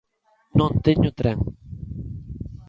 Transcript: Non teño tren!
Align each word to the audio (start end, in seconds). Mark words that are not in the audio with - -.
Non 0.59 0.71
teño 0.85 1.09
tren! 1.19 1.39